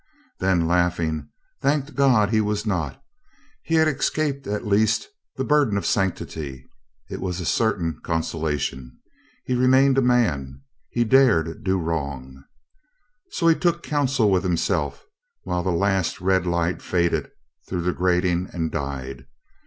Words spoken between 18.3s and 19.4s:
and died.